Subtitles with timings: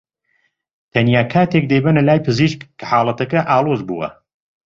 [0.91, 4.07] تەنیا کاتێک دەیبەنە لای پزیشک کە حاڵەتەکە ئاڵۆز بووە